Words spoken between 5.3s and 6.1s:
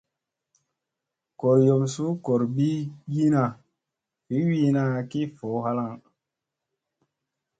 voo halaŋ.